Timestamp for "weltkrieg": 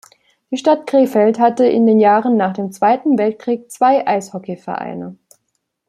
3.19-3.69